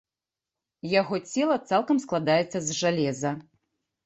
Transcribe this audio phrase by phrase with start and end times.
[0.99, 3.31] Яго цела цалкам складаецца з жалеза.